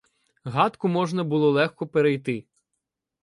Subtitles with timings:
[0.43, 2.45] Гатку можна було легко перейти.